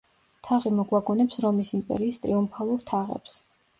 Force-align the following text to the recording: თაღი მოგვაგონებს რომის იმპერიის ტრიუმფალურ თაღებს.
თაღი 0.47 0.71
მოგვაგონებს 0.77 1.41
რომის 1.47 1.71
იმპერიის 1.81 2.19
ტრიუმფალურ 2.25 2.85
თაღებს. 2.93 3.37